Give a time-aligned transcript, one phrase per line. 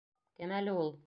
[0.39, 0.93] Кем әле ул?